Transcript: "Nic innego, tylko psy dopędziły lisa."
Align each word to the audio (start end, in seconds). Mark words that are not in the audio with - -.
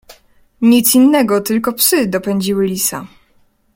"Nic 0.61 0.95
innego, 0.95 1.41
tylko 1.41 1.73
psy 1.73 2.07
dopędziły 2.07 2.65
lisa." 2.65 3.05